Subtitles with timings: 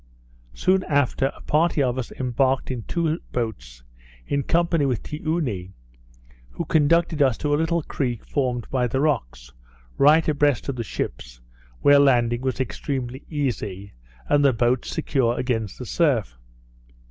[0.55, 3.83] Soon after, a party of us embarked in two boats,
[4.25, 5.73] in company with Tioony,
[6.49, 9.53] who conducted us to a little creek formed by the rocks,
[9.99, 11.39] right abreast of the ships,
[11.81, 13.93] where landing was extremely easy,
[14.27, 16.39] and the boats secure against the surf.